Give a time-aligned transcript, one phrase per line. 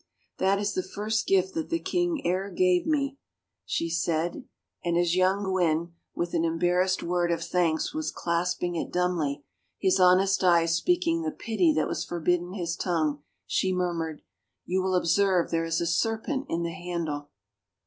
[0.39, 3.19] "That is the first gift that the king e'er gave me,"
[3.67, 4.47] she 38s THE FAVOR OF KINGS said,
[4.83, 9.43] and as young Gwyn, with an embarrassed word of thanks was clasping it dumbly,
[9.77, 14.23] his honest eyes speaking the pity that was forbidden his tongue, she murmured,"
[14.65, 17.29] You will observe there is a serpent in the handle."